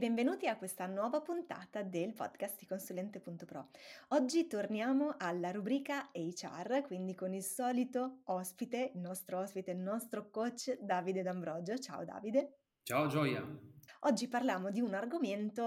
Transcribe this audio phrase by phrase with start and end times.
[0.00, 3.68] Benvenuti a questa nuova puntata del podcast di Consulente.pro.
[4.08, 10.30] Oggi torniamo alla rubrica HR, quindi con il solito ospite, il nostro ospite, il nostro
[10.30, 11.76] coach Davide D'Ambrogio.
[11.76, 12.60] Ciao Davide.
[12.82, 13.69] Ciao Gioia.
[14.00, 15.64] Oggi parliamo di un argomento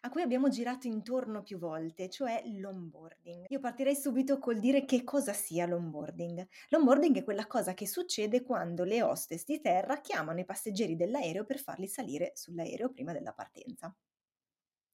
[0.00, 3.44] a cui abbiamo girato intorno più volte, cioè l'onboarding.
[3.48, 6.46] Io partirei subito col dire che cosa sia l'onboarding.
[6.70, 11.44] L'onboarding è quella cosa che succede quando le hostess di terra chiamano i passeggeri dell'aereo
[11.44, 13.94] per farli salire sull'aereo prima della partenza.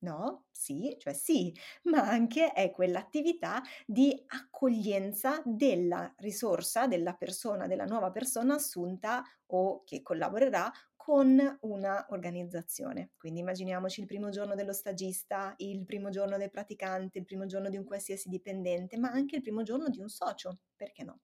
[0.02, 0.46] No?
[0.50, 1.54] Sì, cioè sì,
[1.84, 9.82] ma anche è quell'attività di accoglienza della risorsa, della persona, della nuova persona assunta o
[9.84, 13.12] che collaborerà con una organizzazione.
[13.16, 17.70] Quindi immaginiamoci il primo giorno dello stagista, il primo giorno del praticante, il primo giorno
[17.70, 21.20] di un qualsiasi dipendente, ma anche il primo giorno di un socio, perché no?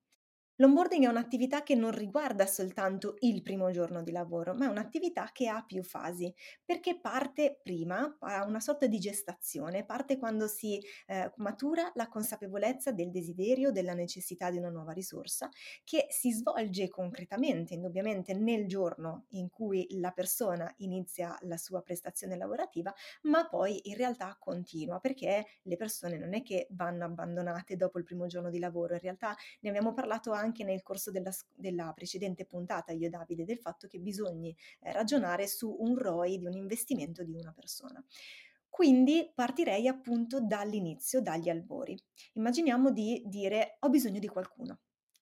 [0.58, 5.28] L'onboarding è un'attività che non riguarda soltanto il primo giorno di lavoro, ma è un'attività
[5.32, 6.32] che ha più fasi,
[6.64, 12.90] perché parte prima, ha una sorta di gestazione, parte quando si eh, matura la consapevolezza
[12.92, 15.48] del desiderio, della necessità di una nuova risorsa,
[15.84, 22.36] che si svolge concretamente, indubbiamente, nel giorno in cui la persona inizia la sua prestazione
[22.36, 27.98] lavorativa, ma poi in realtà continua, perché le persone non è che vanno abbandonate dopo
[27.98, 31.32] il primo giorno di lavoro, in realtà ne abbiamo parlato anche anche nel corso della,
[31.52, 36.38] della precedente puntata, io e Davide, del fatto che bisogna eh, ragionare su un ROI
[36.38, 38.02] di un investimento di una persona.
[38.68, 41.98] Quindi partirei appunto dall'inizio, dagli albori.
[42.34, 44.80] Immaginiamo di dire ho bisogno di qualcuno.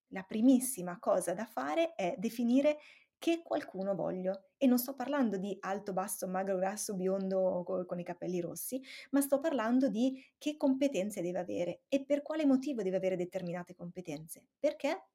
[0.09, 2.79] La primissima cosa da fare è definire
[3.25, 4.49] che qualcuno voglio.
[4.59, 8.83] E non sto parlando di alto, basso, magro, grasso, biondo co- con i capelli rossi,
[9.13, 13.75] ma sto parlando di che competenze deve avere e per quale motivo deve avere determinate
[13.75, 14.49] competenze.
[14.59, 15.07] Perché?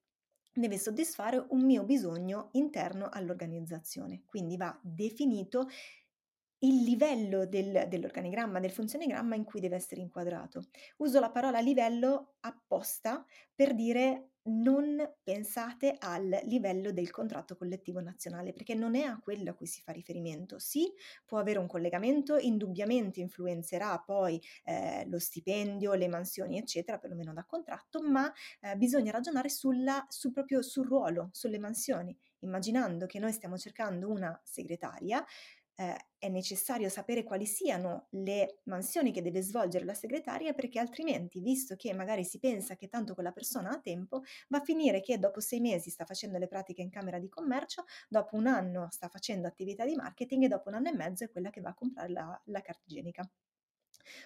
[0.53, 4.23] Deve soddisfare un mio bisogno interno all'organizzazione.
[4.25, 5.67] Quindi va definito
[6.59, 10.65] il livello del, dell'organigramma, del funzionigramma in cui deve essere inquadrato.
[10.97, 18.51] Uso la parola livello apposta per dire non pensate al livello del contratto collettivo nazionale,
[18.51, 20.59] perché non è a quello a cui si fa riferimento.
[20.59, 20.91] Sì,
[21.25, 27.45] può avere un collegamento, indubbiamente influenzerà poi eh, lo stipendio, le mansioni, eccetera, perlomeno da
[27.45, 33.31] contratto, ma eh, bisogna ragionare sulla, su proprio sul ruolo, sulle mansioni, immaginando che noi
[33.31, 35.23] stiamo cercando una segretaria
[35.79, 41.39] eh, è necessario sapere quali siano le mansioni che deve svolgere la segretaria perché altrimenti,
[41.39, 45.17] visto che magari si pensa che tanto quella persona ha tempo, va a finire che
[45.17, 49.07] dopo sei mesi sta facendo le pratiche in Camera di Commercio, dopo un anno sta
[49.07, 51.73] facendo attività di marketing e dopo un anno e mezzo è quella che va a
[51.73, 53.29] comprare la, la carta igienica.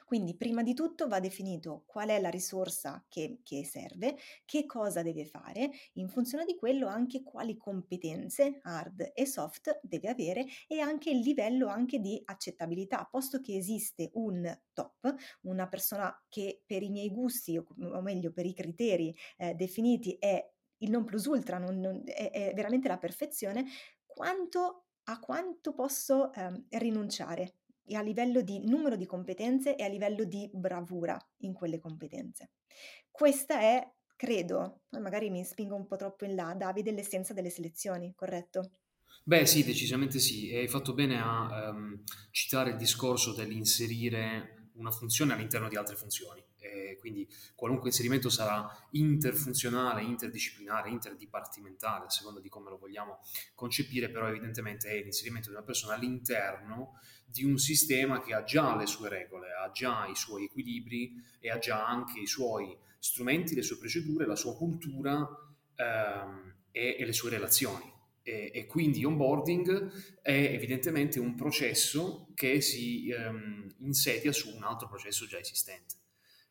[0.05, 5.01] Quindi prima di tutto va definito qual è la risorsa che, che, serve, che cosa
[5.01, 10.79] deve fare, in funzione di quello anche quali competenze hard e soft deve avere e
[10.79, 16.83] anche il livello anche di accettabilità, posto che esiste un top, una persona che per
[16.83, 21.25] i miei gusti o, o meglio per i criteri eh, definiti è il non plus
[21.25, 23.65] ultra, non, non, è, è veramente la perfezione,
[24.05, 27.55] quanto a quanto posso eh, rinunciare
[27.91, 32.51] a livello di numero di competenze e a livello di bravura in quelle competenze.
[33.11, 37.49] Questa è, credo, poi magari mi spingo un po' troppo in là, Davide, l'essenza delle
[37.49, 38.71] selezioni, corretto?
[39.23, 44.91] Beh sì, decisamente sì, e hai fatto bene a um, citare il discorso dell'inserire una
[44.91, 46.43] funzione all'interno di altre funzioni
[47.03, 53.19] quindi qualunque inserimento sarà interfunzionale, interdisciplinare, interdipartimentale, a seconda di come lo vogliamo
[53.55, 58.75] concepire, però evidentemente è l'inserimento di una persona all'interno di un sistema che ha già
[58.75, 63.55] le sue regole, ha già i suoi equilibri e ha già anche i suoi strumenti,
[63.55, 65.27] le sue procedure, la sua cultura
[65.75, 67.91] ehm, e, e le sue relazioni.
[68.21, 74.87] E, e, quindi onboarding è evidentemente un processo che si ehm, insedia su un altro
[74.87, 75.95] processo già esistente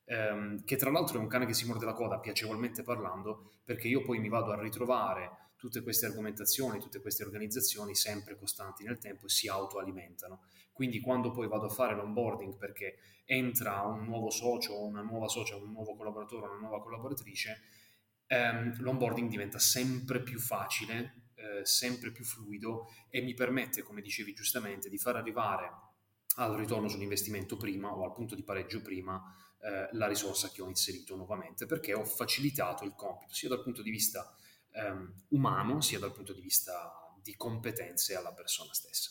[0.05, 3.89] ehm, che tra l'altro è un cane che si morde la coda, piacevolmente parlando, perché
[3.89, 8.99] io poi mi vado a ritrovare tutte queste argomentazioni, tutte queste organizzazioni sempre costanti nel
[8.99, 10.43] tempo si autoalimentano.
[10.73, 15.55] Quindi quando poi vado a fare l'onboarding perché entra un nuovo socio, una nuova socia,
[15.55, 17.61] un nuovo collaboratore, una nuova collaboratrice,
[18.27, 24.33] ehm, l'onboarding diventa sempre più facile, eh, sempre più fluido e mi permette, come dicevi
[24.33, 25.71] giustamente, di far arrivare
[26.39, 29.23] al ritorno sull'investimento prima o al punto di pareggio prima
[29.61, 33.81] eh, la risorsa che ho inserito nuovamente perché ho facilitato il compito sia dal punto
[33.81, 34.35] di vista
[34.73, 39.11] ehm, umano sia dal punto di vista di competenze alla persona stessa.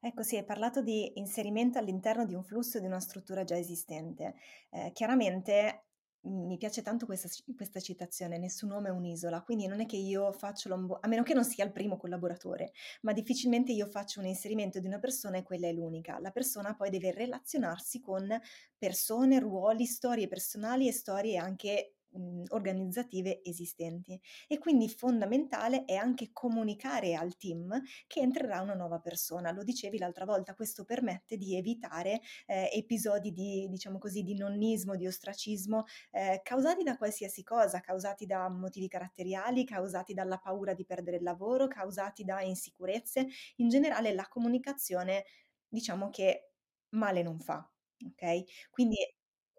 [0.00, 4.34] Ecco sì, hai parlato di inserimento all'interno di un flusso di una struttura già esistente.
[4.70, 5.86] Eh, chiaramente
[6.26, 10.32] mi piace tanto questa, questa citazione, nessun uomo è un'isola, quindi non è che io
[10.32, 12.72] faccio l'onboarding, a meno che non sia il primo collaboratore,
[13.02, 16.18] ma difficilmente io faccio un inserimento di una persona e quella è l'unica.
[16.20, 18.28] La persona poi deve relazionarsi con
[18.76, 24.18] persone, ruoli, storie personali e storie anche mh, organizzative esistenti
[24.48, 29.50] e quindi fondamentale è anche comunicare al team che entrerà una nuova persona.
[29.52, 34.96] Lo dicevi l'altra volta, questo permette di evitare eh, episodi di, diciamo così, di nonnismo,
[34.96, 40.84] di ostracismo eh, causati da qualsiasi cosa, causati da motivi caratteriali, causati dalla paura di
[40.84, 43.26] perdere il lavoro, causati da insicurezze.
[43.56, 45.24] In generale la comunicazione
[45.68, 46.50] diciamo che
[46.90, 47.68] male non fa.
[48.04, 48.68] Ok?
[48.70, 48.96] Quindi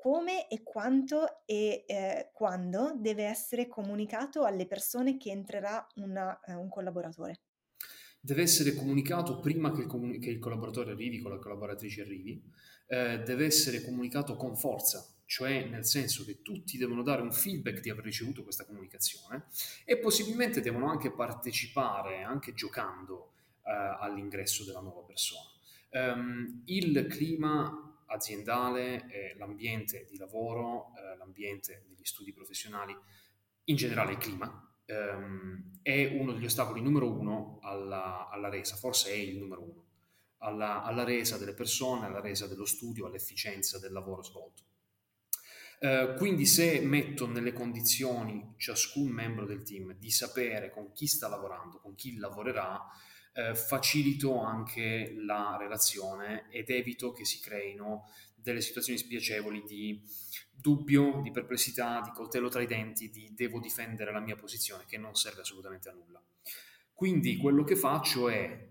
[0.07, 6.53] come e quanto e eh, quando deve essere comunicato alle persone che entrerà una, eh,
[6.53, 7.41] un collaboratore?
[8.21, 12.41] Deve essere comunicato prima che il, comun- che il collaboratore arrivi, che la collaboratrice arrivi,
[12.87, 17.81] eh, deve essere comunicato con forza, cioè nel senso che tutti devono dare un feedback
[17.81, 19.47] di aver ricevuto questa comunicazione
[19.83, 23.33] e possibilmente devono anche partecipare, anche giocando
[23.65, 25.49] eh, all'ingresso della nuova persona.
[25.89, 32.95] Um, il clima aziendale, eh, l'ambiente di lavoro, eh, l'ambiente degli studi professionali,
[33.65, 39.11] in generale il clima, ehm, è uno degli ostacoli numero uno alla, alla resa, forse
[39.11, 39.85] è il numero uno,
[40.39, 44.63] alla, alla, resa delle persone, alla resa dello studio, all'efficienza del lavoro svolto.
[45.79, 51.27] Eh, quindi se metto nelle condizioni ciascun membro del team di sapere con chi sta
[51.27, 52.83] lavorando, con chi lavorerà,
[53.37, 60.01] eh, facilito anche la relazione ed evito che si creino delle situazioni spiacevoli di
[60.51, 64.97] dubbio, di perplessità, di coltello tra i denti, di devo difendere la mia posizione che
[64.97, 66.19] non serve assolutamente a nulla.
[66.93, 68.69] Quindi quello che faccio è,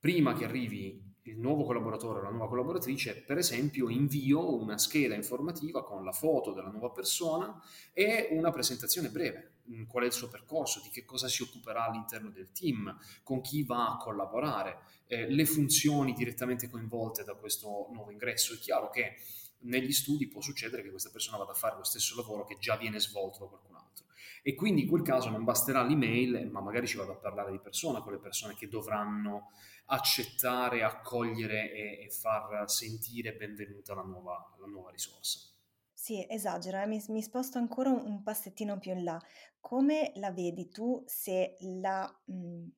[0.00, 5.14] prima che arrivi il nuovo collaboratore o la nuova collaboratrice, per esempio, invio una scheda
[5.14, 7.60] informativa con la foto della nuova persona
[7.92, 9.55] e una presentazione breve.
[9.88, 13.62] Qual è il suo percorso, di che cosa si occuperà all'interno del team, con chi
[13.62, 18.54] va a collaborare, eh, le funzioni direttamente coinvolte da questo nuovo ingresso.
[18.54, 19.16] È chiaro che
[19.60, 22.76] negli studi può succedere che questa persona vada a fare lo stesso lavoro che già
[22.76, 24.04] viene svolto da qualcun altro.
[24.42, 27.58] E quindi in quel caso non basterà l'email, ma magari ci vado a parlare di
[27.58, 29.50] persona con le persone che dovranno
[29.86, 35.55] accettare, accogliere e, e far sentire benvenuta la nuova, la nuova risorsa.
[36.06, 39.20] Sì, esagero, eh, mi, mi sposto ancora un, un passettino più in là.
[39.58, 42.68] Come la vedi tu se la mh,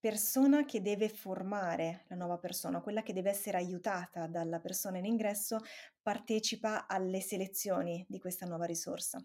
[0.00, 5.04] persona che deve formare la nuova persona, quella che deve essere aiutata dalla persona in
[5.04, 5.58] ingresso,
[6.00, 9.22] partecipa alle selezioni di questa nuova risorsa?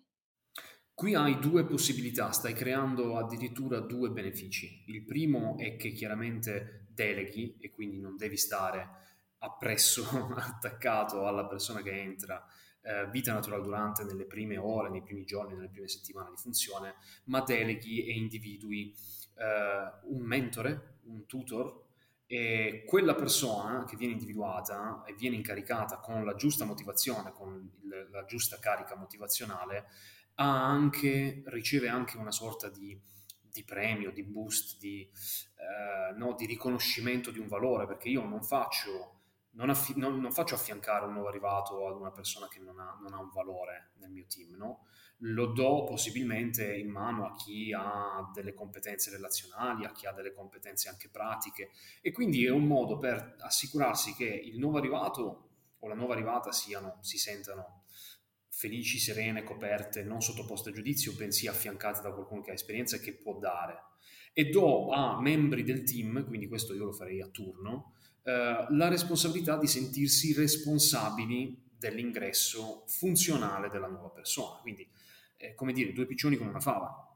[0.94, 4.84] Qui hai due possibilità, stai creando addirittura due benefici.
[4.88, 8.90] Il primo è che chiaramente deleghi e quindi non devi stare
[9.38, 10.04] appresso,
[10.36, 12.46] attaccato alla persona che entra,
[12.88, 16.96] eh, vita naturale durante nelle prime ore, nei primi giorni, nelle prime settimane di funzione,
[17.26, 18.96] ma deleghi e individui
[19.36, 21.86] eh, un mentore, un tutor
[22.26, 28.08] e quella persona che viene individuata e viene incaricata con la giusta motivazione, con il,
[28.12, 29.86] la giusta carica motivazionale,
[30.36, 33.00] anche, riceve anche una sorta di,
[33.42, 38.44] di premio, di boost, di, eh, no, di, riconoscimento di un valore, perché io non
[38.44, 39.17] faccio,
[39.58, 43.00] non, affi- non, non faccio, affiancare un nuovo arrivato ad una persona che non ha,
[43.12, 44.86] ha un valore nel mio team, no?
[45.22, 50.32] lo do possibilmente in mano a chi ha delle competenze relazionali, a chi ha delle
[50.32, 51.72] competenze anche pratiche
[52.02, 55.50] e quindi è un modo per assicurarsi che il nuovo arrivato
[55.80, 57.84] o la nuova arrivata siano, si sentano
[58.50, 63.00] felici, serene, coperte, non sottoposte a giudizio, bensì affiancate da qualcuno che ha esperienza e
[63.00, 63.86] che può dare.
[64.34, 67.94] E do a membri del team, quindi questo io lo farei a turno,
[68.32, 74.60] la responsabilità di sentirsi responsabili dell'ingresso funzionale della nuova persona.
[74.60, 74.88] Quindi,
[75.38, 77.07] eh, come dire, due piccioni con una fava.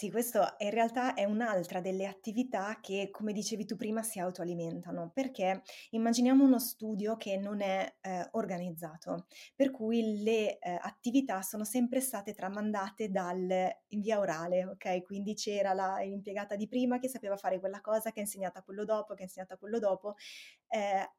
[0.00, 5.10] Sì, questo in realtà è un'altra delle attività che, come dicevi tu prima, si autoalimentano,
[5.12, 11.64] perché immaginiamo uno studio che non è eh, organizzato, per cui le eh, attività sono
[11.64, 13.50] sempre state tramandate dal,
[13.88, 15.02] in via orale, ok?
[15.02, 18.86] Quindi c'era la, l'impiegata di prima che sapeva fare quella cosa, che ha insegnato quello
[18.86, 20.14] dopo, che ha insegnato quello dopo.
[20.68, 21.10] Eh,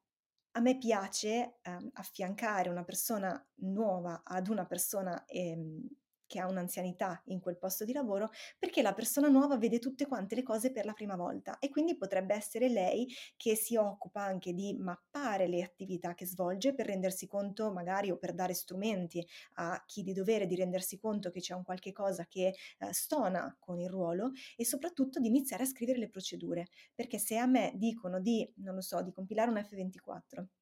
[0.54, 5.88] a me piace eh, affiancare una persona nuova ad una persona ehm,
[6.32, 10.34] che ha un'anzianità in quel posto di lavoro, perché la persona nuova vede tutte quante
[10.36, 14.54] le cose per la prima volta e quindi potrebbe essere lei che si occupa anche
[14.54, 19.22] di mappare le attività che svolge per rendersi conto magari o per dare strumenti
[19.56, 23.54] a chi di dovere di rendersi conto che c'è un qualche cosa che eh, stona
[23.60, 27.74] con il ruolo e soprattutto di iniziare a scrivere le procedure, perché se a me
[27.76, 30.61] dicono di, non lo so, di compilare un F24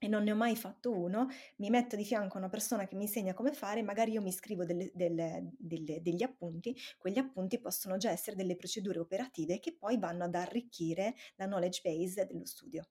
[0.00, 2.96] e non ne ho mai fatto uno, mi metto di fianco a una persona che
[2.96, 7.60] mi insegna come fare, magari io mi scrivo delle, delle, delle, degli appunti, quegli appunti
[7.60, 12.46] possono già essere delle procedure operative che poi vanno ad arricchire la knowledge base dello
[12.46, 12.88] studio.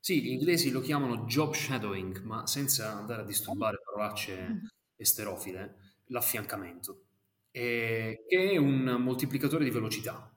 [0.00, 4.62] Sì, gli inglesi lo chiamano job shadowing, ma senza andare a disturbare parolacce
[4.96, 5.76] esterofile,
[6.06, 7.04] l'affiancamento,
[7.52, 10.34] che è un moltiplicatore di velocità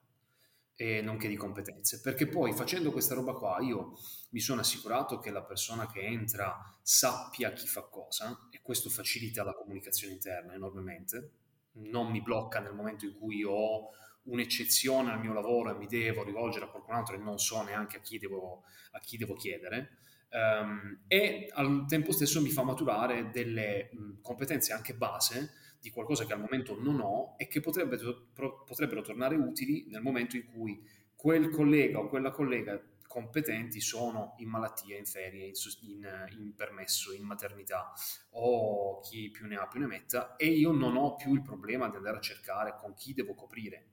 [0.76, 3.92] e nonché di competenze, perché poi facendo questa roba qua io
[4.30, 9.44] mi sono assicurato che la persona che entra sappia chi fa cosa e questo facilita
[9.44, 11.30] la comunicazione interna enormemente,
[11.74, 13.90] non mi blocca nel momento in cui ho
[14.24, 17.98] un'eccezione al mio lavoro e mi devo rivolgere a qualcun altro e non so neanche
[17.98, 19.98] a chi devo, a chi devo chiedere.
[20.30, 23.90] Um, e al tempo stesso mi fa maturare delle
[24.20, 25.52] competenze anche base
[25.84, 28.28] di qualcosa che al momento non ho e che potrebbero,
[28.64, 30.82] potrebbero tornare utili nel momento in cui
[31.14, 37.22] quel collega o quella collega competenti sono in malattia, in ferie, in, in, permesso, in
[37.24, 37.92] maternità
[38.30, 41.90] o chi più ne ha più ne metta e io non ho più il problema
[41.90, 43.88] di andare a cercare con chi devo coprire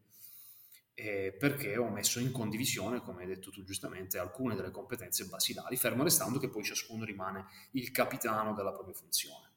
[0.94, 5.76] eh, perché ho messo in condivisione, come hai detto tu giustamente, alcune delle competenze basilari,
[5.76, 9.51] fermo restando che poi ciascuno rimane il capitano della propria funzione.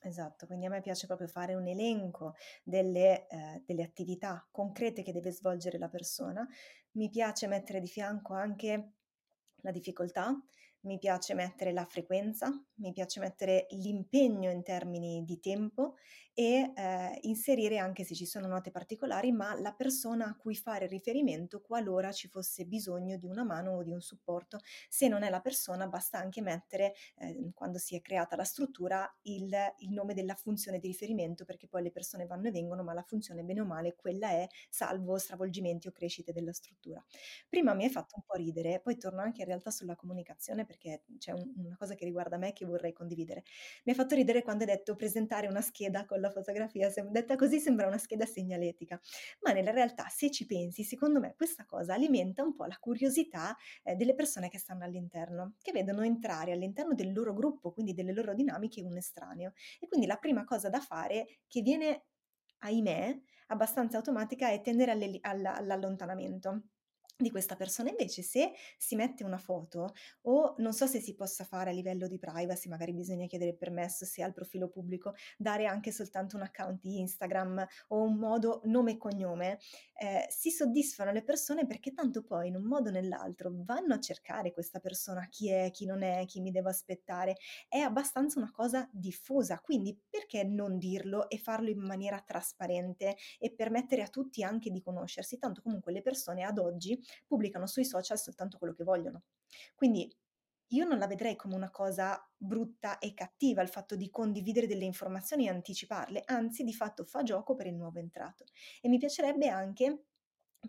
[0.00, 5.12] Esatto, quindi a me piace proprio fare un elenco delle, eh, delle attività concrete che
[5.12, 6.46] deve svolgere la persona.
[6.92, 8.92] Mi piace mettere di fianco anche
[9.62, 10.32] la difficoltà,
[10.88, 15.96] mi piace mettere la frequenza, mi piace mettere l'impegno in termini di tempo
[16.32, 20.86] e eh, inserire anche se ci sono note particolari, ma la persona a cui fare
[20.86, 24.60] riferimento qualora ci fosse bisogno di una mano o di un supporto.
[24.88, 29.04] Se non è la persona, basta anche mettere, eh, quando si è creata la struttura,
[29.22, 32.94] il, il nome della funzione di riferimento, perché poi le persone vanno e vengono, ma
[32.94, 37.04] la funzione, bene o male, quella è, salvo stravolgimenti o crescite della struttura.
[37.48, 40.77] Prima mi hai fatto un po' ridere, poi torno anche in realtà sulla comunicazione perché
[40.78, 43.42] c'è un, una cosa che riguarda me che vorrei condividere.
[43.84, 47.36] Mi ha fatto ridere quando hai detto presentare una scheda con la fotografia, sem- detta
[47.36, 49.00] così sembra una scheda segnaletica,
[49.40, 53.56] ma nella realtà se ci pensi, secondo me questa cosa alimenta un po' la curiosità
[53.82, 58.12] eh, delle persone che stanno all'interno, che vedono entrare all'interno del loro gruppo, quindi delle
[58.12, 59.52] loro dinamiche, un estraneo.
[59.80, 62.04] E quindi la prima cosa da fare che viene,
[62.58, 64.92] ahimè, abbastanza automatica è tendere
[65.22, 66.62] all'allontanamento
[67.22, 67.90] di questa persona.
[67.90, 72.06] Invece se si mette una foto o non so se si possa fare a livello
[72.06, 76.42] di privacy, magari bisogna chiedere permesso se ha il profilo pubblico, dare anche soltanto un
[76.42, 79.58] account di Instagram o un modo nome e cognome,
[79.94, 84.00] eh, si soddisfano le persone perché tanto poi in un modo o nell'altro vanno a
[84.00, 87.36] cercare questa persona, chi è, chi non è, chi mi devo aspettare.
[87.68, 93.52] È abbastanza una cosa diffusa, quindi perché non dirlo e farlo in maniera trasparente e
[93.52, 95.38] permettere a tutti anche di conoscersi?
[95.38, 99.22] Tanto comunque le persone ad oggi pubblicano sui social soltanto quello che vogliono.
[99.74, 100.10] Quindi
[100.72, 104.84] io non la vedrei come una cosa brutta e cattiva il fatto di condividere delle
[104.84, 108.44] informazioni e anticiparle, anzi di fatto fa gioco per il nuovo entrato.
[108.80, 110.07] E mi piacerebbe anche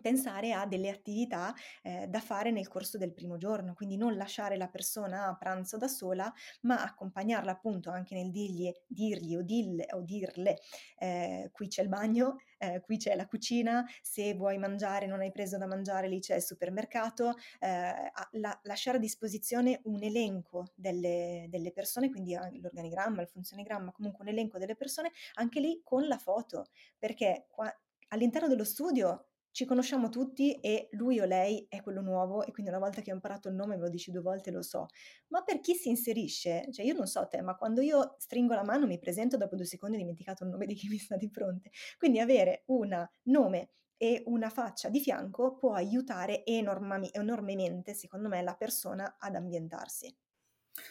[0.00, 4.56] pensare a delle attività eh, da fare nel corso del primo giorno, quindi non lasciare
[4.56, 6.32] la persona a pranzo da sola,
[6.62, 10.58] ma accompagnarla appunto anche nel dirgli, dirgli o, dille, o dirle
[10.98, 15.32] eh, qui c'è il bagno, eh, qui c'è la cucina, se vuoi mangiare non hai
[15.32, 21.46] preso da mangiare lì c'è il supermercato, eh, la, lasciare a disposizione un elenco delle,
[21.48, 26.18] delle persone, quindi l'organigramma, il funzionigramma, comunque un elenco delle persone, anche lì con la
[26.18, 26.66] foto,
[26.98, 27.72] perché qua,
[28.08, 32.70] all'interno dello studio ci conosciamo tutti e lui o lei è quello nuovo e quindi
[32.70, 34.86] una volta che ho imparato il nome me lo dici due volte lo so.
[35.28, 38.64] Ma per chi si inserisce, cioè io non so te, ma quando io stringo la
[38.64, 41.28] mano mi presento dopo due secondi ho dimenticato il nome di chi mi sta di
[41.28, 41.70] fronte.
[41.98, 48.42] Quindi avere un nome e una faccia di fianco può aiutare enormami, enormemente, secondo me,
[48.42, 50.14] la persona ad ambientarsi.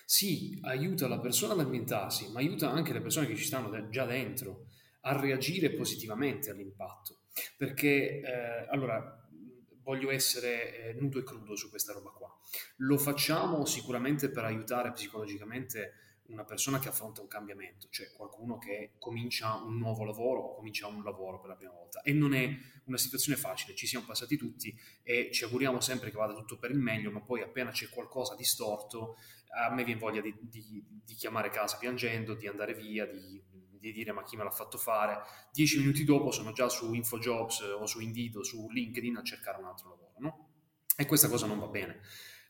[0.06, 4.06] Sì, aiuta la persona ad ambientarsi, ma aiuta anche le persone che ci stanno già
[4.06, 4.66] dentro
[5.02, 7.19] a reagire positivamente all'impatto.
[7.58, 9.20] Perché, eh, allora,
[9.82, 12.32] voglio essere eh, nudo e crudo su questa roba qua.
[12.78, 15.94] Lo facciamo sicuramente per aiutare psicologicamente
[16.30, 20.86] una persona che affronta un cambiamento, cioè qualcuno che comincia un nuovo lavoro o comincia
[20.86, 22.02] un lavoro per la prima volta.
[22.02, 22.56] E non è
[22.86, 26.70] una situazione facile, ci siamo passati tutti e ci auguriamo sempre che vada tutto per
[26.70, 29.18] il meglio, ma poi appena c'è qualcosa di storto,
[29.60, 33.42] a me viene voglia di, di, di chiamare casa piangendo, di andare via, di
[33.80, 35.22] di dire ma chi me l'ha fatto fare,
[35.52, 39.60] dieci minuti dopo sono già su InfoJobs o su Indeed o su LinkedIn a cercare
[39.60, 40.50] un altro lavoro, no?
[40.96, 42.02] E questa cosa non va bene.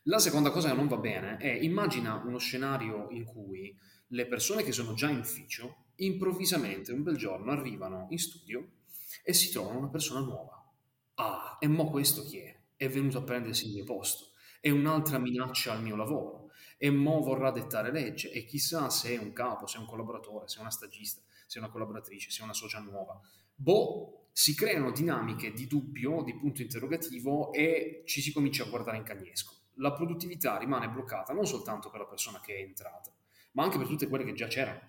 [0.04, 3.76] La seconda cosa che non va bene è immagina uno scenario in cui
[4.08, 8.70] le persone che sono già in ufficio improvvisamente un bel giorno arrivano in studio
[9.22, 10.64] e si trovano una persona nuova.
[11.14, 12.58] Ah, e mo questo chi è?
[12.74, 14.32] È venuto a prendersi il mio posto.
[14.58, 16.39] È un'altra minaccia al mio lavoro
[16.82, 20.48] e mo vorrà dettare legge e chissà se è un capo, se è un collaboratore,
[20.48, 23.20] se è una stagista, se è una collaboratrice, se è una socia nuova.
[23.54, 28.96] Boh, si creano dinamiche di dubbio, di punto interrogativo e ci si comincia a guardare
[28.96, 29.56] in cagnesco.
[29.74, 33.14] La produttività rimane bloccata non soltanto per la persona che è entrata,
[33.52, 34.80] ma anche per tutte quelle che già c'erano.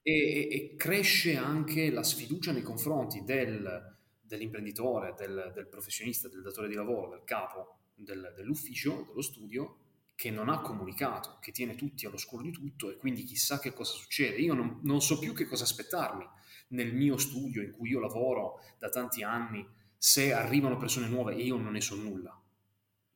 [0.00, 6.68] E, e cresce anche la sfiducia nei confronti del, dell'imprenditore, del, del, professionista, del datore
[6.68, 9.80] di lavoro, del capo del, dell'ufficio, dello studio,
[10.16, 13.92] che non ha comunicato, che tiene tutti all'oscuro di tutto e quindi chissà che cosa
[13.92, 14.38] succede.
[14.38, 16.26] Io non, non so più che cosa aspettarmi
[16.68, 19.64] nel mio studio in cui io lavoro da tanti anni
[19.96, 22.40] se arrivano persone nuove e io non ne so nulla.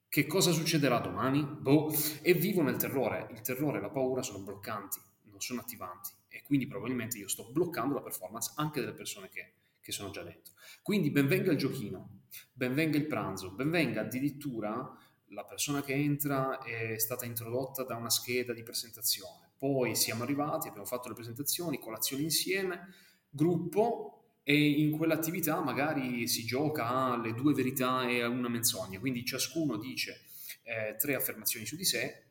[0.09, 1.43] Che cosa succederà domani?
[1.43, 1.91] Boh,
[2.21, 3.29] e vivo nel terrore.
[3.33, 7.49] Il terrore e la paura sono bloccanti, non sono attivanti e quindi probabilmente io sto
[7.51, 10.53] bloccando la performance anche delle persone che, che sono già dentro.
[10.83, 14.97] Quindi benvenga il giochino, benvenga il pranzo, benvenga addirittura
[15.31, 19.51] la persona che entra è stata introdotta da una scheda di presentazione.
[19.57, 22.89] Poi siamo arrivati, abbiamo fatto le presentazioni, colazioni insieme,
[23.29, 29.25] gruppo e in quell'attività magari si gioca alle due verità e a una menzogna, quindi
[29.25, 30.23] ciascuno dice
[30.63, 32.25] eh, tre affermazioni su di sé,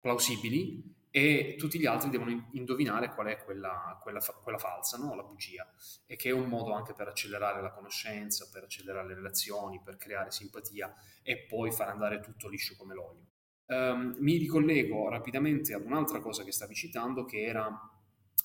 [0.00, 5.16] plausibili, e tutti gli altri devono indovinare qual è quella, quella, quella falsa, no?
[5.16, 5.68] la bugia,
[6.06, 9.96] e che è un modo anche per accelerare la conoscenza, per accelerare le relazioni, per
[9.96, 13.26] creare simpatia e poi far andare tutto liscio come l'olio.
[13.66, 17.68] Um, mi ricollego rapidamente ad un'altra cosa che stavi citando, che era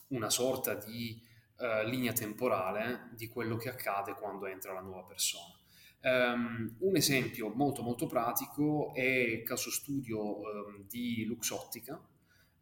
[0.09, 1.21] una sorta di
[1.57, 5.53] uh, linea temporale di quello che accade quando entra la nuova persona.
[6.01, 11.99] Um, un esempio molto molto pratico è il caso studio um, di Luxottica,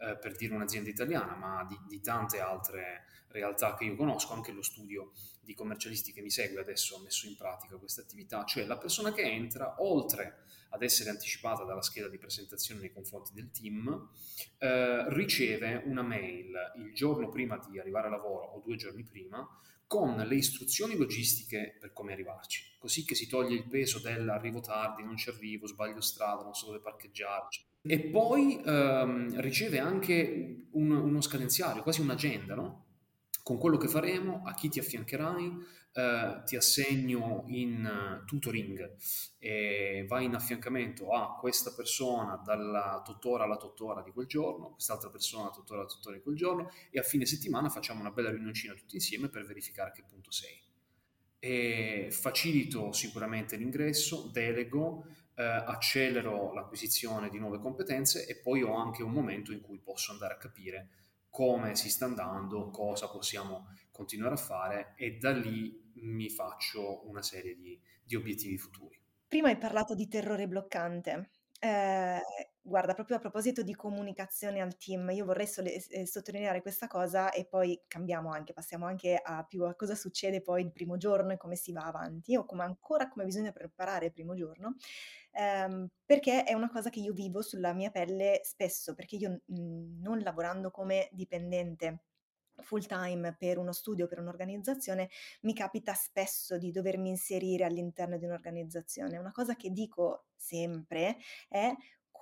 [0.03, 4.51] eh, per dire un'azienda italiana, ma di, di, tante altre realtà che io conosco, anche
[4.51, 8.65] lo studio di commercialisti che mi segue adesso ha messo in pratica questa attività, cioè
[8.65, 13.51] la persona che entra, oltre ad essere anticipata dalla scheda di presentazione nei confronti del
[13.51, 14.09] team,
[14.57, 19.47] eh, riceve una mail il giorno prima di arrivare a lavoro o due giorni prima
[19.85, 25.03] con le istruzioni logistiche per come arrivarci, così che si toglie il peso dell'arrivo tardi,
[25.03, 27.63] non ci arrivo, sbaglio strada, non so dove parcheggiarci.
[27.85, 32.85] E poi ehm, riceve anche un, uno scadenziario, quasi un'agenda, no?
[33.43, 35.51] Con quello che faremo, a chi ti affiancherai,
[35.95, 38.95] eh, ti assegno in uh, tutoring
[39.37, 45.11] e vai in affiancamento a questa persona dalla tuttora alla tuttora di quel giorno, quest'altra
[45.11, 48.31] persona dalla tuttora alla tuttora di quel giorno e a fine settimana facciamo una bella
[48.31, 50.59] riunioncina tutti insieme per verificare a che punto sei.
[51.37, 59.03] E facilito sicuramente l'ingresso, delego, eh, accelero l'acquisizione di nuove competenze e poi ho anche
[59.03, 60.89] un momento in cui posso andare a capire
[61.29, 67.23] come si sta andando, cosa possiamo continuare a fare e da lì mi faccio una
[67.23, 68.99] serie di, di obiettivi futuri.
[69.27, 71.31] Prima hai parlato di terrore bloccante.
[71.59, 72.21] Eh,
[72.63, 77.31] guarda, proprio a proposito di comunicazione al team, io vorrei sole- eh, sottolineare questa cosa
[77.31, 81.33] e poi cambiamo anche, passiamo anche a più a cosa succede poi il primo giorno
[81.33, 84.75] e come si va avanti o come ancora come bisogna preparare il primo giorno,
[85.31, 89.99] ehm, perché è una cosa che io vivo sulla mia pelle spesso, perché io mh,
[90.01, 92.03] non lavorando come dipendente
[92.61, 95.09] full time per uno studio, per un'organizzazione,
[95.41, 99.17] mi capita spesso di dovermi inserire all'interno di un'organizzazione.
[99.17, 101.17] Una cosa che dico sempre
[101.49, 101.73] è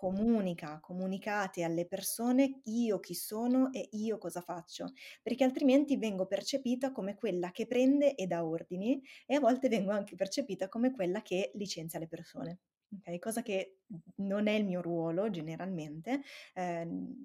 [0.01, 6.91] comunica, comunicate alle persone io chi sono e io cosa faccio, perché altrimenti vengo percepita
[6.91, 11.21] come quella che prende e dà ordini e a volte vengo anche percepita come quella
[11.21, 12.59] che licenzia le persone.
[12.97, 13.81] Okay, cosa che
[14.17, 16.21] non è il mio ruolo generalmente,
[16.55, 17.15] ehm,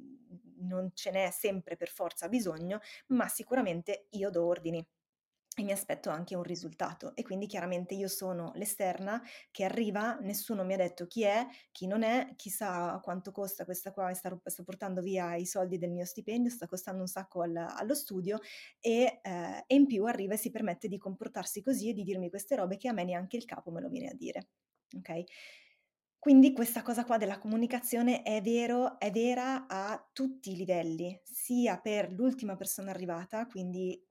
[0.59, 4.87] non ce n'è sempre per forza bisogno, ma sicuramente io do ordini
[5.59, 10.65] e mi aspetto anche un risultato e quindi chiaramente io sono l'esterna che arriva, nessuno
[10.65, 14.63] mi ha detto chi è, chi non è, chissà quanto costa questa qua, sta, sta
[14.65, 18.39] portando via i soldi del mio stipendio, sta costando un sacco al, allo studio
[18.81, 22.29] e, eh, e in più arriva e si permette di comportarsi così e di dirmi
[22.29, 24.49] queste robe che a me neanche il capo me lo viene a dire.
[24.95, 25.25] Ok?
[26.19, 31.79] Quindi questa cosa qua della comunicazione è vero è vera a tutti i livelli, sia
[31.79, 34.05] per l'ultima persona arrivata, quindi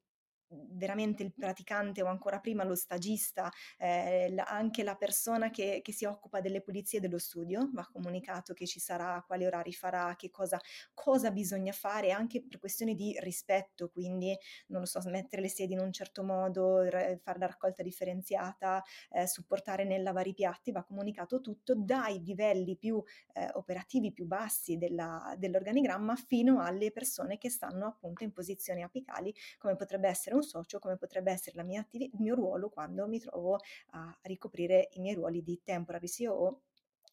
[0.49, 6.05] veramente il praticante o ancora prima lo stagista, eh, anche la persona che, che, si
[6.05, 10.59] occupa delle pulizie dello studio, va comunicato che ci sarà, quali orari farà, che cosa,
[10.93, 14.35] cosa bisogna fare, anche per questioni di rispetto, quindi
[14.67, 18.83] non lo so, mettere le sedie in un certo modo, r- fare la raccolta differenziata,
[19.11, 23.01] eh, supportare nel lavare i piatti, va comunicato tutto dai livelli più
[23.33, 29.33] eh, operativi, più bassi della, dell'organigramma fino alle persone che stanno appunto in posizioni apicali,
[29.57, 33.59] come potrebbe essere un socio, come potrebbe essere attivi- il mio ruolo quando mi trovo
[33.91, 36.61] a ricoprire i miei ruoli di temporary COO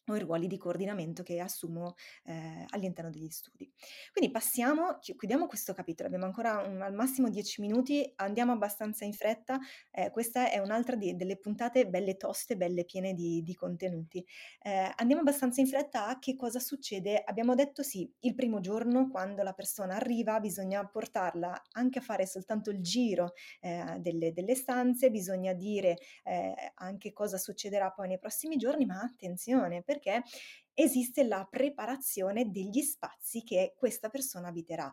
[0.06, 3.70] o i ruoli di coordinamento che assumo eh, all'interno degli studi.
[4.12, 9.12] Quindi passiamo, chiudiamo questo capitolo, abbiamo ancora un, al massimo 10 minuti, andiamo abbastanza in
[9.12, 9.58] fretta,
[9.90, 14.24] eh, questa è un'altra di, delle puntate belle toste, belle piene di, di contenuti.
[14.62, 19.08] Eh, andiamo abbastanza in fretta a che cosa succede, abbiamo detto sì, il primo giorno
[19.08, 24.54] quando la persona arriva bisogna portarla anche a fare soltanto il giro eh, delle, delle,
[24.54, 30.22] stanze, bisogna dire eh, anche cosa succederà poi nei prossimi giorni, ma attenzione, perché
[30.74, 34.92] esiste la preparazione degli spazi che questa persona abiterà.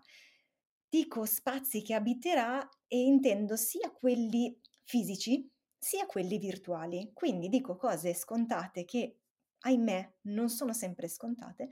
[0.90, 7.12] Dico spazi che abiterà e intendo sia quelli fisici sia quelli virtuali.
[7.14, 9.20] Quindi dico cose scontate che,
[9.60, 11.70] ahimè, non sono sempre scontate,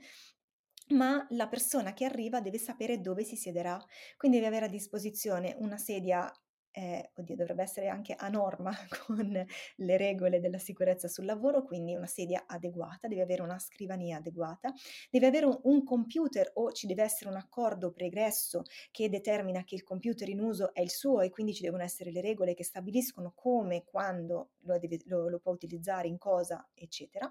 [0.90, 3.78] ma la persona che arriva deve sapere dove si siederà,
[4.16, 6.32] quindi deve avere a disposizione una sedia
[6.78, 8.72] eh, oddio, dovrebbe essere anche a norma
[9.04, 14.18] con le regole della sicurezza sul lavoro, quindi una sedia adeguata, deve avere una scrivania
[14.18, 14.72] adeguata,
[15.10, 18.62] deve avere un, un computer o ci deve essere un accordo pregresso
[18.92, 22.12] che determina che il computer in uso è il suo e quindi ci devono essere
[22.12, 27.28] le regole che stabiliscono come, quando lo, deve, lo, lo può utilizzare, in cosa, eccetera.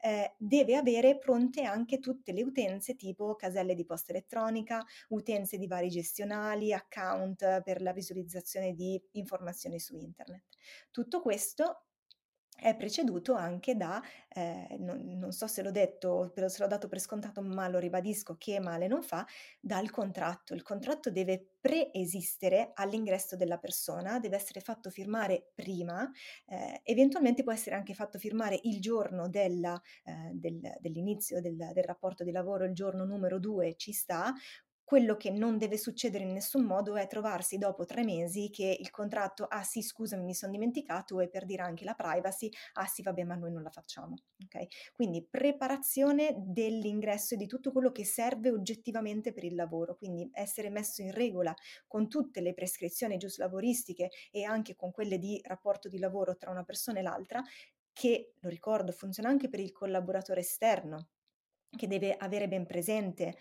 [0.00, 5.66] Eh, deve avere pronte anche tutte le utenze tipo caselle di posta elettronica, utenze di
[5.66, 10.44] vari gestionali, account per la visualizzazione di informazioni su internet.
[10.90, 11.86] Tutto questo
[12.58, 16.98] è preceduto anche da, eh, non, non, so se l'ho detto, se l'ho dato per
[16.98, 19.26] scontato, ma lo ribadisco che male non fa,
[19.60, 20.54] dal contratto.
[20.54, 26.10] Il contratto deve preesistere all'ingresso della persona, deve essere fatto firmare prima,
[26.46, 31.84] eh, eventualmente può essere anche fatto firmare il giorno della, eh, del, dell'inizio del, del
[31.84, 34.32] rapporto di lavoro, il giorno numero due ci sta,
[34.86, 38.90] quello che non deve succedere in nessun modo è trovarsi dopo tre mesi che il
[38.90, 43.02] contratto, ah sì, scusami, mi sono dimenticato, e per dire anche la privacy, ah sì,
[43.02, 44.14] vabbè, ma noi non la facciamo.
[44.44, 44.68] Okay?
[44.92, 50.70] Quindi preparazione dell'ingresso e di tutto quello che serve oggettivamente per il lavoro, quindi essere
[50.70, 51.52] messo in regola
[51.88, 56.62] con tutte le prescrizioni giuslavoristiche e anche con quelle di rapporto di lavoro tra una
[56.62, 57.42] persona e l'altra,
[57.92, 61.08] che, lo ricordo, funziona anche per il collaboratore esterno,
[61.76, 63.36] che deve avere ben presente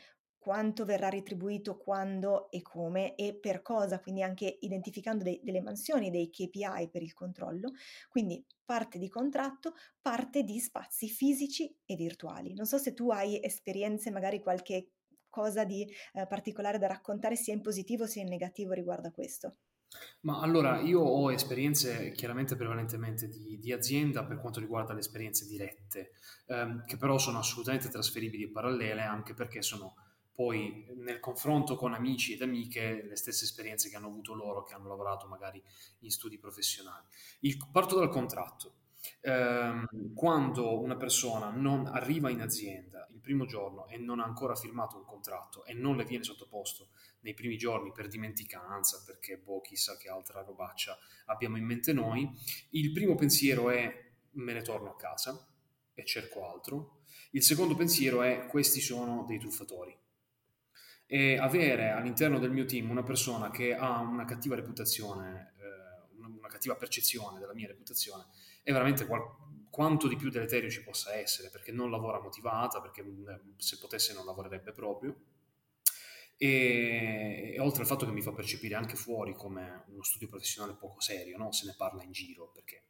[0.45, 6.11] quanto verrà retribuito, quando e come e per cosa, quindi anche identificando dei, delle mansioni,
[6.11, 7.71] dei KPI per il controllo.
[8.09, 12.53] Quindi parte di contratto, parte di spazi fisici e virtuali.
[12.53, 14.91] Non so se tu hai esperienze, magari qualche
[15.31, 15.81] cosa di
[16.13, 19.55] eh, particolare da raccontare sia in positivo sia in negativo riguardo a questo.
[20.21, 25.47] Ma allora io ho esperienze chiaramente prevalentemente di, di azienda per quanto riguarda le esperienze
[25.47, 26.11] dirette,
[26.45, 29.95] ehm, che però sono assolutamente trasferibili e parallele anche perché sono
[30.35, 34.73] poi nel confronto con amici ed amiche le stesse esperienze che hanno avuto loro che
[34.73, 35.63] hanno lavorato magari
[35.99, 37.05] in studi professionali.
[37.39, 38.73] Il, parto dal contratto.
[39.21, 44.55] Eh, quando una persona non arriva in azienda il primo giorno e non ha ancora
[44.55, 46.89] firmato un contratto e non le viene sottoposto
[47.21, 52.29] nei primi giorni per dimenticanza, perché boh, chissà che altra robaccia abbiamo in mente noi,
[52.71, 55.47] il primo pensiero è me ne torno a casa
[55.93, 57.03] e cerco altro.
[57.31, 60.03] Il secondo pensiero è questi sono dei truffatori
[61.07, 66.47] e avere all'interno del mio team una persona che ha una cattiva reputazione, eh, una
[66.47, 68.25] cattiva percezione della mia reputazione,
[68.63, 73.03] è veramente qual- quanto di più deleterio ci possa essere, perché non lavora motivata, perché
[73.03, 75.15] mm, se potesse non lavorerebbe proprio.
[76.37, 80.75] E, e, oltre al fatto che mi fa percepire anche fuori come uno studio professionale
[80.75, 81.51] poco serio, no?
[81.51, 82.83] se ne parla in giro, perché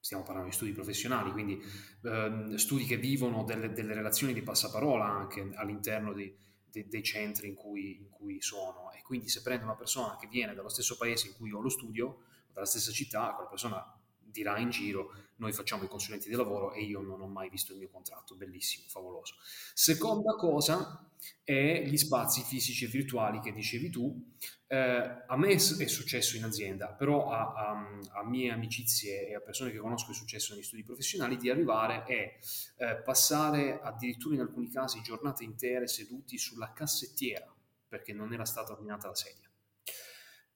[0.00, 1.60] stiamo parlando di studi professionali, quindi
[2.02, 6.34] eh, studi che vivono delle, delle relazioni di passaparola anche all'interno di,
[6.70, 8.90] de, dei centri in cui, in cui, sono.
[8.92, 11.68] E quindi se prendo una persona che viene dallo stesso paese in cui ho lo
[11.68, 13.99] studio dalla stessa città, quella persona
[14.30, 17.72] dirà in giro noi facciamo i consulenti di lavoro e io non ho mai visto
[17.72, 19.36] il mio contratto, bellissimo, favoloso.
[19.72, 21.10] Seconda cosa
[21.42, 24.34] è gli spazi fisici e virtuali che dicevi tu.
[24.66, 29.40] Eh, a me è successo in azienda, però a, a, a, mie amicizie e a
[29.40, 32.38] persone che conosco è successo negli studi professionali di arrivare e
[32.76, 37.52] eh, passare addirittura in alcuni casi giornate intere seduti sulla cassettiera
[37.88, 39.49] perché non era stata ordinata la sedia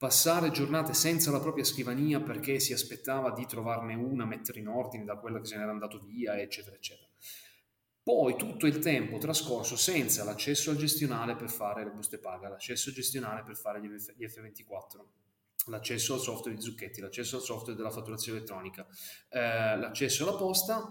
[0.05, 5.03] passare giornate senza la propria scrivania perché si aspettava di trovarne una, mettere in ordine
[5.03, 7.09] da quella che se n'era andato via, eccetera, eccetera.
[8.03, 12.89] Poi tutto il tempo trascorso senza l'accesso al gestionale per fare le buste paga, l'accesso
[12.89, 15.05] al gestionale per fare gli F24,
[15.69, 18.85] l'accesso al software di Zucchetti, l'accesso al software della fatturazione elettronica,
[19.29, 20.87] eh, l'accesso alla posta,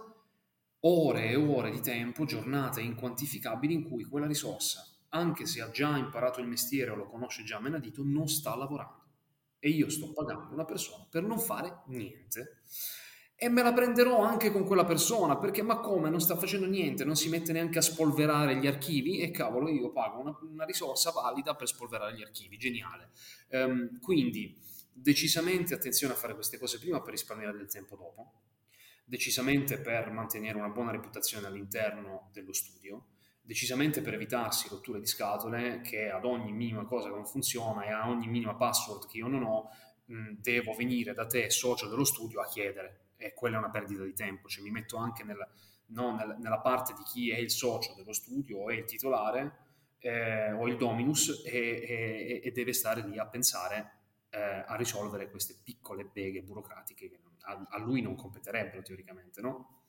[0.80, 5.96] ore e ore di tempo, giornate inquantificabili in cui quella risorsa anche se ha già
[5.96, 9.03] imparato il mestiere o lo conosce già a menadito, non sta lavorando.
[9.64, 12.58] E io sto pagando una persona per non fare niente.
[13.34, 16.10] e me la prenderò anche con quella persona perché ma come?
[16.10, 19.20] Non sta facendo niente non si mette neanche a spolverare gli archivi?
[19.20, 23.08] E cavolo io pago una, una risorsa valida per spolverare gli archivi geniale.
[23.52, 24.54] Um, quindi
[24.92, 28.42] decisamente attenzione a fare queste cose prima per risparmiare del tempo dopo
[29.06, 33.13] decisamente per mantenere una buona reputazione all'interno dello studio
[33.46, 37.90] decisamente per evitarsi rotture di scatole che ad ogni minima cosa che non funziona e
[37.90, 39.70] a ogni minima password che io non ho
[40.06, 44.02] mh, devo venire da te socio dello studio a chiedere e quella è una perdita
[44.02, 45.38] di tempo, cioè mi metto anche nel,
[45.88, 49.58] no, nel, nella parte di chi è il socio dello studio o è il titolare
[49.98, 53.92] eh, o il dominus e, e, e, deve stare lì a pensare
[54.30, 59.83] eh, a risolvere queste piccole beghe burocratiche che a, a lui non competerebbero teoricamente, no?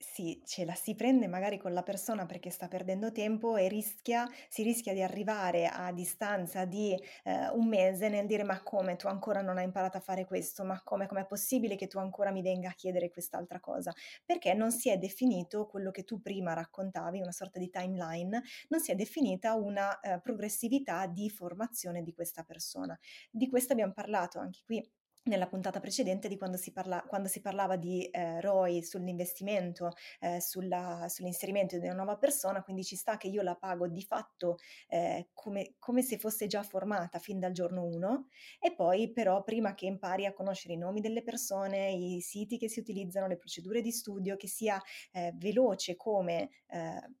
[0.00, 4.28] Sì, ce la si prende magari con la persona perché sta perdendo tempo e rischia
[4.48, 9.08] si rischia di arrivare a distanza di, ehm, 1 mese nel dire: "Ma come tu
[9.08, 10.62] ancora non hai imparato a fare questo?
[10.64, 11.06] Ma come?
[11.08, 13.92] Com'è possibile che tu ancora mi venga a chiedere quest'altra cosa?"
[14.24, 18.80] Perché non si è definito quello che tu prima raccontavi, una sorta di timeline, non
[18.80, 22.96] si è definita una, ehm, progressività di formazione di questa persona.
[23.32, 24.88] Di questo abbiam parlato anche qui
[25.28, 30.38] nella puntata precedente di quando si parla quando si parlava di, ehm, ROI sull'investimento, ehm,
[30.38, 34.56] sulla sull'inserimento di una nuova persona, quindi ci sta che io la pago di fatto,
[34.88, 38.26] ehm, come come se fosse già formata fin dal giorno 1
[38.58, 42.68] e poi però prima che impari a conoscere i nomi delle persone, i siti che
[42.68, 44.80] si utilizzano, le procedure di studio, che sia,
[45.12, 47.14] ehm, veloce come, ehm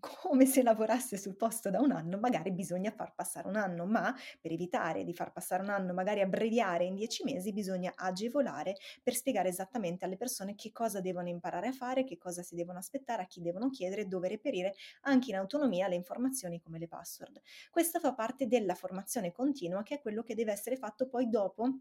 [0.00, 4.14] come se lavorasse sul posto da un anno, magari bisogna far passare un anno, ma
[4.40, 9.14] per evitare di far passare un anno, magari abbreviare in 10 mesi, bisogna agevolare per
[9.14, 13.22] spiegare esattamente alle persone che cosa devono imparare a fare, che cosa si devono aspettare,
[13.22, 17.40] a chi devono chiedere, dove reperire anche in autonomia le informazioni come le password.
[17.70, 21.80] Questo fa parte della formazione continua, che è quello che deve essere fatto poi dopo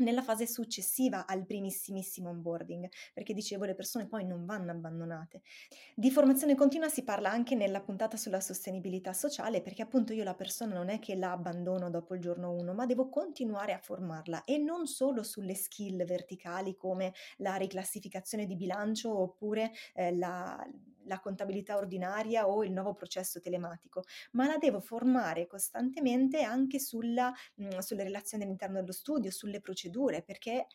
[0.00, 5.42] nella fase successiva al primissimissimo onboarding, perché dicevo le persone poi non vanno abbandonate.
[5.94, 10.34] Di formazione continua si parla anche nella puntata sulla sostenibilità sociale, perché appunto io la
[10.34, 14.44] persona non è che la abbandono dopo il giorno 1, ma devo continuare a formarla
[14.44, 20.66] e non solo sulle skill verticali come la riclassificazione di bilancio oppure eh, la,
[21.04, 27.32] la contabilità ordinaria o il nuovo processo telematico, ma la devo formare costantemente anche sulla,
[27.56, 30.66] mh, sulle relazioni all'interno dello studio, sulle procedure, perché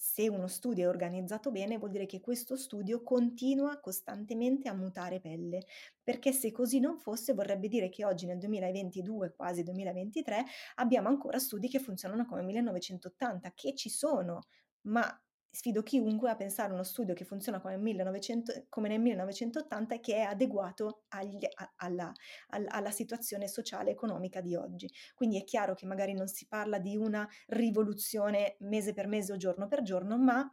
[0.00, 5.18] se uno studio è organizzato bene vuol dire che questo studio continua costantemente a mutare
[5.18, 5.64] pelle,
[6.02, 10.44] perché se così non fosse vorrebbe dire che oggi nel 2022, quasi 2023,
[10.76, 14.42] abbiamo ancora studi che funzionano come 1980, che ci sono,
[14.82, 15.20] ma
[15.58, 20.00] sfido chiunque a pensare a uno studio che funziona come, 1900, come nel 1980 e
[20.00, 22.12] che è adeguato agli, a, alla,
[22.50, 24.88] alla, situazione sociale e economica di oggi.
[25.16, 29.36] Quindi è chiaro che magari non si parla di una rivoluzione mese per mese o
[29.36, 30.48] giorno per giorno, ma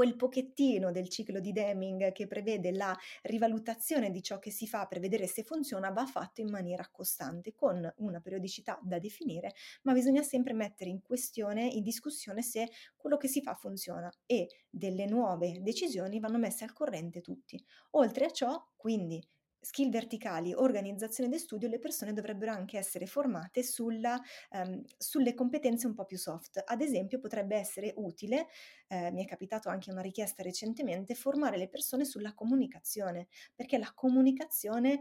[0.00, 4.86] quel pochettino del ciclo di Deming che prevede la rivalutazione di ciò che si fa
[4.86, 9.92] per vedere se funziona va fatto in maniera costante, con una periodicità da definire, ma
[9.92, 15.04] bisogna sempre mettere in questione, in discussione se quello che si fa funziona e delle
[15.04, 17.62] nuove decisioni vanno messe al corrente tutti.
[17.90, 19.22] Oltre a ciò, quindi
[19.60, 24.20] skill verticali, organizzazione del studio, le persone dovrebbero anche essere formate sulla,
[24.50, 26.62] um, sulle competenze un po' più soft.
[26.64, 28.46] Ad esempio potrebbe essere utile,
[28.88, 33.92] eh, mi è capitato anche una richiesta recentemente, formare le persone sulla comunicazione, perché la
[33.94, 35.00] comunicazione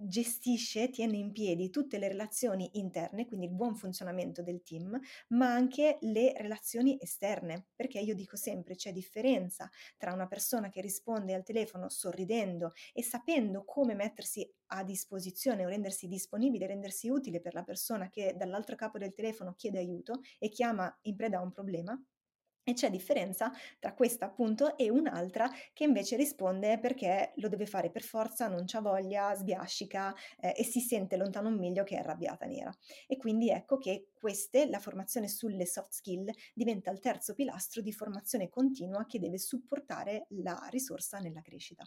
[0.00, 5.52] gestisce, tiene in piedi tutte le relazioni interne, quindi il buon funzionamento del team, ma
[5.52, 11.34] anche le relazioni esterne, perché io dico sempre c'è differenza tra una persona che risponde
[11.34, 17.54] al telefono sorridendo e sapendo come mettersi a disposizione o rendersi disponibile, rendersi utile per
[17.54, 21.50] la persona che dall'altro capo del telefono chiede aiuto e chiama in preda a un
[21.50, 22.00] problema,
[22.70, 27.90] e c'è differenza tra questa appunto e un'altra che invece risponde perché lo deve fare
[27.90, 31.98] per forza, non c'ha voglia, sbiascica eh, e si sente lontano un miglio che è
[31.98, 32.72] arrabbiata nera.
[33.06, 37.92] E quindi ecco che queste, la formazione sulle soft skill, diventa il terzo pilastro di
[37.92, 41.84] formazione continua che deve supportare la risorsa nella crescita.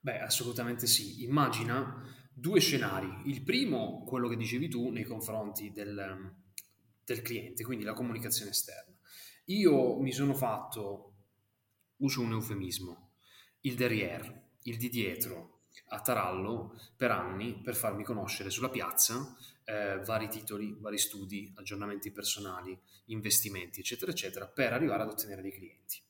[0.00, 1.22] Beh, assolutamente sì.
[1.22, 3.22] Immagina due scenari.
[3.26, 6.34] Il primo, quello che dicevi tu nei confronti del,
[7.04, 8.91] del cliente, quindi la comunicazione esterna.
[9.46, 11.14] Io mi sono fatto,
[11.96, 13.10] uso un eufemismo,
[13.62, 20.00] il derrière, il di dietro a Tarallo per anni per farmi conoscere sulla piazza eh,
[20.04, 26.00] vari titoli, vari studi, aggiornamenti personali, investimenti, eccetera, eccetera, per arrivare ad ottenere dei clienti.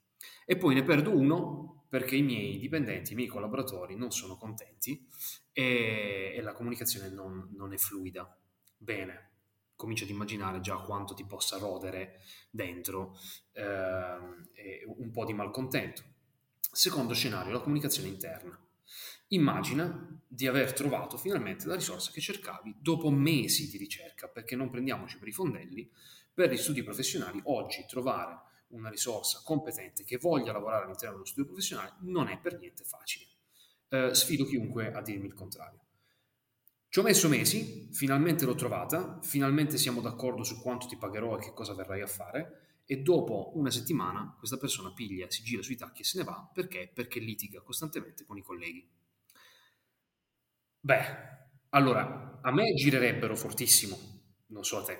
[0.44, 5.06] E poi ne perdo uno perché i miei dipendenti, i miei collaboratori non sono contenti
[5.52, 8.36] e, e la comunicazione non, non è fluida.
[8.76, 9.31] Bene,
[9.76, 13.18] comincia ad immaginare già quanto ti possa rodere dentro
[13.52, 16.02] eh, un po' di malcontento.
[16.70, 18.58] Secondo scenario, la comunicazione interna.
[19.28, 24.70] Immagina di aver trovato finalmente la risorsa che cercavi dopo mesi di ricerca, perché non
[24.70, 25.90] prendiamoci per i fondelli,
[26.32, 31.46] per gli studi professionali oggi trovare una risorsa competente che voglia lavorare all'interno dello studio
[31.46, 33.26] professionale non è per niente facile.
[33.88, 35.80] Eh, sfido chiunque a dirmi il contrario.
[36.92, 41.40] Ci ho messo mesi, finalmente l'ho trovata, finalmente siamo d'accordo su quanto ti pagherò e
[41.40, 45.76] che cosa verrai a fare e dopo una settimana questa persona piglia, si gira sui
[45.76, 46.90] tacchi e se ne va perché?
[46.92, 48.86] Perché litiga costantemente con i colleghi.
[50.80, 51.04] Beh,
[51.70, 53.96] allora, a me girerebbero fortissimo,
[54.48, 54.98] non so a te.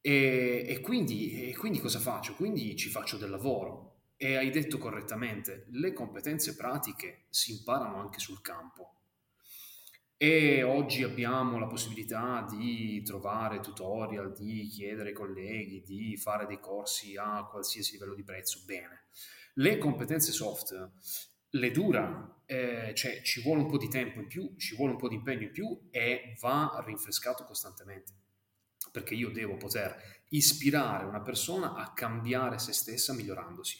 [0.00, 2.34] E, e, quindi, e quindi cosa faccio?
[2.34, 4.12] Quindi ci faccio del lavoro.
[4.16, 9.03] E hai detto correttamente, le competenze pratiche si imparano anche sul campo.
[10.16, 16.60] E oggi abbiamo la possibilità di trovare tutorial, di chiedere ai colleghi, di fare dei
[16.60, 18.62] corsi a qualsiasi livello di prezzo.
[18.64, 19.08] Bene.
[19.54, 20.92] Le competenze soft
[21.54, 24.98] le dura, eh, cioè ci vuole un po' di tempo in più, ci vuole un
[24.98, 28.12] po' di impegno in più e va rinfrescato costantemente.
[28.90, 33.78] Perché io devo poter ispirare una persona a cambiare se stessa migliorandosi.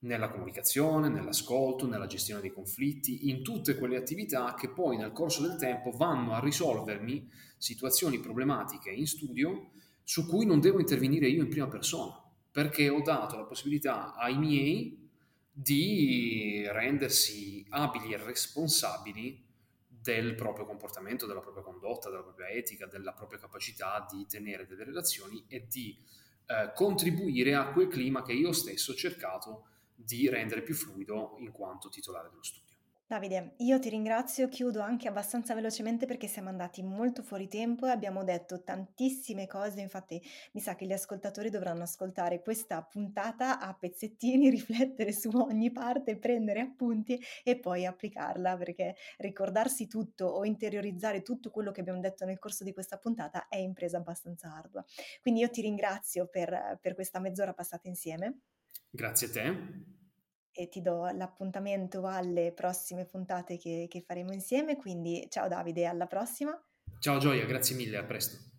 [0.00, 5.42] Nella comunicazione, nell'ascolto, nella gestione dei conflitti, in tutte quelle attività che poi nel corso
[5.42, 9.70] del tempo vanno a risolvermi situazioni problematiche in studio
[10.04, 12.14] su cui non devo intervenire io in prima persona,
[12.50, 15.10] perché ho dato la possibilità ai miei
[15.50, 19.44] di rendersi abili e responsabili
[19.88, 24.84] del proprio comportamento, della propria condotta, della propria etica, della propria capacità di tenere delle
[24.84, 25.98] relazioni e di
[26.46, 29.64] eh, contribuire a quel clima che io stesso ho cercato
[29.98, 32.68] di rendere più fluido in quanto titolare dello studio.
[33.08, 37.90] Davide, io ti ringrazio, chiudo anche abbastanza velocemente perché siamo andati molto fuori tempo e
[37.90, 43.72] abbiamo detto tantissime cose, infatti mi sa che gli ascoltatori dovranno ascoltare questa puntata a
[43.72, 51.22] pezzettini, riflettere su ogni parte, prendere appunti e poi applicarla, perché ricordarsi tutto o interiorizzare
[51.22, 54.84] tutto quello che abbiamo detto nel corso di questa puntata è impresa abbastanza ardua.
[55.22, 58.40] Quindi io ti ringrazio per, per questa mezz'ora passata insieme.
[58.90, 59.86] Grazie a te
[60.58, 64.76] e ti do l'appuntamento alle prossime puntate che, che faremo insieme.
[64.76, 66.60] Quindi ciao Davide, alla prossima.
[66.98, 68.57] Ciao Gioia, grazie mille, a presto.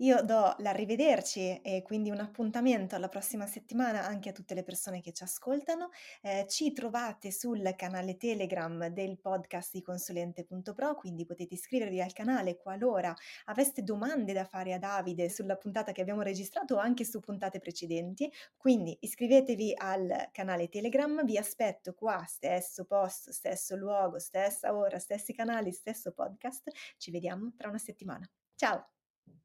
[0.00, 5.00] Io do l'arrivederci e quindi un appuntamento alla prossima settimana anche a tutte le persone
[5.00, 5.88] che ci ascoltano.
[6.22, 12.56] Eh, ci trovate sul canale Telegram del podcast di consulente.pro, quindi potete iscrivervi al canale
[12.58, 13.12] qualora
[13.46, 17.58] aveste domande da fare a Davide sulla puntata che abbiamo registrato o anche su puntate
[17.58, 18.32] precedenti.
[18.56, 25.32] Quindi iscrivetevi al canale Telegram, vi aspetto qua, stesso posto, stesso luogo, stessa ora, stessi
[25.32, 26.70] canali, stesso podcast.
[26.96, 28.30] Ci vediamo tra una settimana.
[28.54, 28.90] Ciao!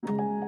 [0.06, 0.43] Thank you.